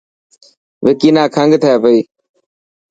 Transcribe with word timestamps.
وڪي 0.85 1.09
نا 1.15 1.23
کنگ 1.35 1.51
ٿي 1.61 1.71
پئي. 1.83 1.99